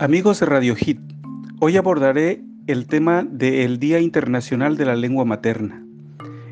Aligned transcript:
Amigos 0.00 0.40
de 0.40 0.46
Radio 0.46 0.74
Hit, 0.76 0.98
hoy 1.60 1.76
abordaré 1.76 2.42
el 2.66 2.86
tema 2.86 3.22
del 3.22 3.78
Día 3.78 4.00
Internacional 4.00 4.78
de 4.78 4.86
la 4.86 4.96
Lengua 4.96 5.26
Materna. 5.26 5.84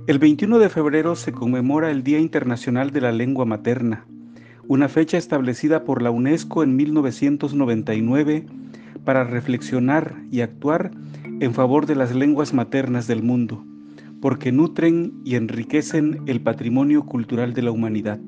El 0.06 0.18
21 0.18 0.58
de 0.58 0.68
febrero 0.68 1.16
se 1.16 1.32
conmemora 1.32 1.90
el 1.90 2.02
Día 2.02 2.18
Internacional 2.18 2.90
de 2.90 3.00
la 3.00 3.10
Lengua 3.10 3.46
Materna, 3.46 4.04
una 4.66 4.90
fecha 4.90 5.16
establecida 5.16 5.84
por 5.84 6.02
la 6.02 6.10
UNESCO 6.10 6.62
en 6.62 6.76
1999 6.76 8.44
para 9.06 9.24
reflexionar 9.24 10.14
y 10.30 10.42
actuar 10.42 10.90
en 11.40 11.54
favor 11.54 11.86
de 11.86 11.96
las 11.96 12.14
lenguas 12.14 12.52
maternas 12.52 13.06
del 13.06 13.22
mundo, 13.22 13.64
porque 14.20 14.52
nutren 14.52 15.22
y 15.24 15.36
enriquecen 15.36 16.20
el 16.26 16.42
patrimonio 16.42 17.06
cultural 17.06 17.54
de 17.54 17.62
la 17.62 17.70
humanidad 17.70 18.20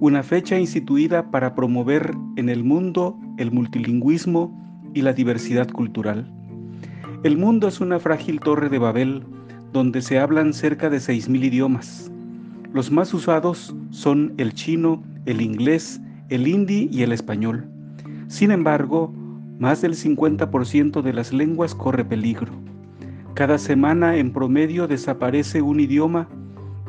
una 0.00 0.24
fecha 0.24 0.58
instituida 0.58 1.30
para 1.30 1.54
promover 1.54 2.12
en 2.34 2.48
el 2.48 2.64
mundo 2.64 3.16
el 3.38 3.50
multilingüismo 3.50 4.90
y 4.94 5.02
la 5.02 5.12
diversidad 5.12 5.70
cultural. 5.70 6.30
El 7.22 7.38
mundo 7.38 7.68
es 7.68 7.80
una 7.80 7.98
frágil 7.98 8.40
torre 8.40 8.68
de 8.68 8.78
Babel 8.78 9.24
donde 9.72 10.02
se 10.02 10.18
hablan 10.18 10.52
cerca 10.52 10.90
de 10.90 10.98
6.000 10.98 11.44
idiomas. 11.44 12.10
Los 12.72 12.90
más 12.90 13.14
usados 13.14 13.74
son 13.90 14.34
el 14.38 14.54
chino, 14.54 15.02
el 15.26 15.40
inglés, 15.40 16.00
el 16.28 16.46
hindi 16.46 16.88
y 16.92 17.02
el 17.02 17.12
español. 17.12 17.66
Sin 18.28 18.50
embargo, 18.50 19.12
más 19.58 19.82
del 19.82 19.94
50% 19.94 21.02
de 21.02 21.12
las 21.12 21.32
lenguas 21.32 21.74
corre 21.74 22.04
peligro. 22.04 22.52
Cada 23.34 23.58
semana 23.58 24.16
en 24.16 24.32
promedio 24.32 24.88
desaparece 24.88 25.62
un 25.62 25.80
idioma 25.80 26.28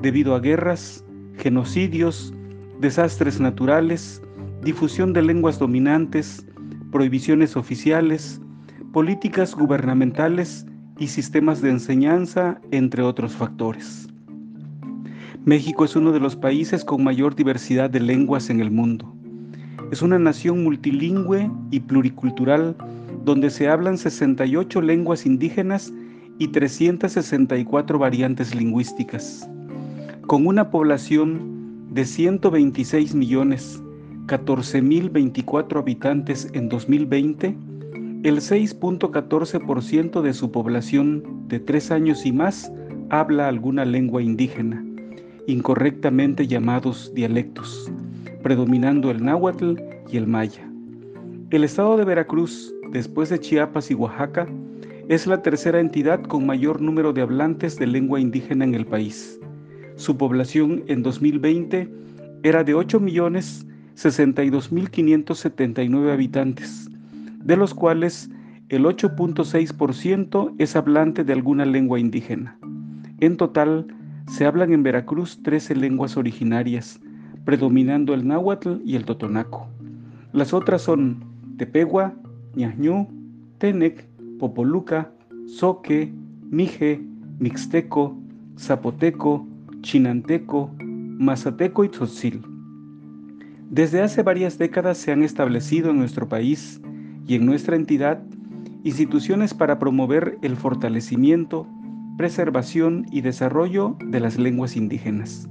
debido 0.02 0.36
a 0.36 0.40
guerras, 0.40 1.06
genocidios, 1.38 2.34
desastres 2.82 3.40
naturales, 3.40 4.22
difusión 4.64 5.12
de 5.12 5.22
lenguas 5.22 5.60
dominantes, 5.60 6.46
prohibiciones 6.92 7.58
oficiales, 7.58 8.40
políticas 8.94 9.54
gubernamentales 9.56 10.66
y 10.98 11.08
sistemas 11.08 11.62
de 11.62 11.70
enseñanza, 11.70 12.62
entre 12.72 13.04
otros 13.04 13.34
factores. 13.34 14.08
México 15.44 15.84
es 15.84 15.98
uno 15.98 16.14
de 16.14 16.22
los 16.22 16.38
países 16.38 16.86
con 16.86 17.04
mayor 17.04 17.36
diversidad 17.36 17.90
de 17.90 18.00
lenguas 18.00 18.50
en 18.50 18.62
el 18.62 18.72
mundo. 18.72 19.14
Es 19.92 20.02
una 20.02 20.18
nación 20.18 20.64
multilingüe 20.64 21.52
y 21.72 21.82
pluricultural 21.82 22.78
donde 23.26 23.50
se 23.50 23.68
hablan 23.68 23.98
68 23.98 24.82
lenguas 24.82 25.26
indígenas 25.26 25.94
y 26.40 26.48
364 26.48 28.00
variantes 28.00 28.56
lingüísticas, 28.56 29.50
con 30.26 30.48
una 30.48 30.70
población 30.70 31.86
de 31.92 32.06
126 32.06 33.14
millones 33.14 33.83
14 34.28 34.82
mil 34.82 35.10
24 35.10 35.80
habitantes 35.80 36.50
en 36.54 36.70
2020, 36.70 37.56
el 38.24 38.38
6.14% 38.38 40.22
de 40.22 40.34
su 40.34 40.52
población 40.52 41.24
de 41.48 41.60
tres 41.60 41.92
años 41.92 42.26
y 42.26 42.32
más 42.32 42.72
habla 43.10 43.48
alguna 43.48 43.86
lengua 43.86 44.22
indígena, 44.22 44.84
incorrectamente 45.48 46.48
llamados 46.48 47.12
dialectos, 47.14 47.92
predominando 48.42 49.12
el 49.12 49.24
náhuatl 49.24 49.76
y 50.12 50.18
el 50.18 50.28
maya. 50.28 50.70
El 51.50 51.64
estado 51.64 51.98
de 51.98 52.06
Veracruz, 52.06 52.74
después 52.92 53.30
de 53.30 53.40
Chiapas 53.40 53.92
y 53.92 53.94
Oaxaca, 53.94 54.48
es 55.10 55.28
la 55.28 55.42
tercera 55.42 55.80
entidad 55.80 56.22
con 56.24 56.46
mayor 56.46 56.82
número 56.82 57.12
de 57.12 57.22
hablantes 57.22 57.78
de 57.78 57.88
lengua 57.88 58.20
indígena 58.20 58.64
en 58.64 58.74
el 58.74 58.86
país 58.86 59.40
su 59.96 60.18
población 60.18 60.84
en 60.88 61.04
2020 61.04 61.88
era 62.42 62.64
de 62.64 62.74
8.062.579 63.96 66.12
habitantes, 66.12 66.90
de 67.44 67.58
los 67.58 67.74
cuales 67.74 68.30
el 68.70 68.86
8.6% 68.86 70.54
es 70.58 70.76
hablante 70.76 71.24
de 71.24 71.34
alguna 71.34 71.66
lengua 71.66 72.00
indígena. 72.00 72.58
En 73.20 73.38
total, 73.38 73.88
se 74.28 74.46
hablan 74.46 74.74
en 74.74 74.84
Veracruz 74.84 75.40
13 75.44 75.76
lenguas 75.76 76.18
originarias, 76.18 77.00
predominando 77.46 78.14
el 78.14 78.28
náhuatl 78.28 78.76
y 78.86 78.96
el 78.96 79.06
totonaco. 79.06 79.68
Las 80.32 80.54
otras 80.54 80.82
son 80.82 81.24
tepegua, 81.58 82.14
ñañú, 82.56 83.08
tenec, 83.60 84.06
popoluca, 84.40 85.12
soque, 85.46 86.12
mije, 86.50 87.02
mixteco, 87.40 88.18
zapoteco, 88.58 89.46
chinanteco, 89.82 90.72
mazateco 90.80 91.84
y 91.84 91.90
tzotzil. 91.90 92.53
Desde 93.74 94.04
hace 94.04 94.22
varias 94.22 94.60
décadas 94.60 95.00
se 95.00 95.12
han 95.12 95.24
establecido 95.24 95.90
en 95.90 95.98
nuestro 95.98 96.30
país 96.30 96.80
y 97.26 97.34
en 97.34 97.48
nuestra 97.48 97.76
entidad 97.76 98.22
instituciones 98.84 99.56
para 99.56 99.80
promover 99.80 100.38
el 100.44 100.56
fortalecimiento, 100.56 101.68
preservación 102.16 103.08
y 103.10 103.22
desarrollo 103.22 103.98
de 104.06 104.20
las 104.20 104.38
lenguas 104.38 104.76
indígenas. 104.76 105.50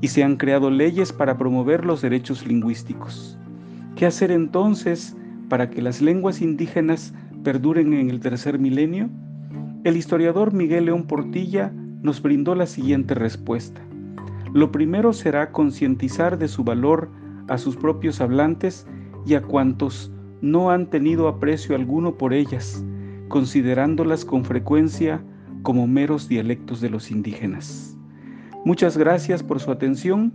Y 0.00 0.08
se 0.08 0.24
han 0.24 0.38
creado 0.38 0.70
leyes 0.70 1.12
para 1.12 1.36
promover 1.36 1.84
los 1.84 2.00
derechos 2.00 2.46
lingüísticos. 2.46 3.38
¿Qué 3.96 4.06
hacer 4.06 4.30
entonces 4.30 5.14
para 5.50 5.68
que 5.68 5.82
las 5.82 6.00
lenguas 6.00 6.40
indígenas 6.40 7.12
perduren 7.44 7.92
en 7.92 8.08
el 8.08 8.20
tercer 8.20 8.58
milenio? 8.58 9.10
El 9.84 9.98
historiador 9.98 10.54
Miguel 10.54 10.86
León 10.86 11.06
Portilla 11.06 11.70
nos 12.00 12.22
brindó 12.22 12.54
la 12.54 12.64
siguiente 12.64 13.12
respuesta. 13.12 13.82
Lo 14.54 14.72
primero 14.72 15.12
será 15.12 15.52
concientizar 15.52 16.38
de 16.38 16.48
su 16.48 16.64
valor 16.64 17.10
a 17.48 17.58
sus 17.58 17.76
propios 17.76 18.20
hablantes 18.20 18.86
y 19.26 19.34
a 19.34 19.42
cuantos 19.42 20.12
no 20.40 20.70
han 20.70 20.88
tenido 20.88 21.28
aprecio 21.28 21.74
alguno 21.74 22.16
por 22.16 22.32
ellas, 22.32 22.84
considerándolas 23.28 24.24
con 24.24 24.44
frecuencia 24.44 25.22
como 25.62 25.86
meros 25.86 26.28
dialectos 26.28 26.80
de 26.80 26.90
los 26.90 27.10
indígenas. 27.10 27.96
Muchas 28.64 28.96
gracias 28.96 29.42
por 29.42 29.60
su 29.60 29.70
atención. 29.70 30.32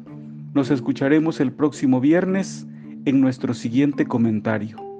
Nos 0.54 0.72
escucharemos 0.72 1.40
el 1.40 1.52
próximo 1.52 2.00
viernes 2.00 2.68
en 3.06 3.22
nuestro 3.22 3.54
siguiente 3.54 4.06
comentario. 4.06 4.93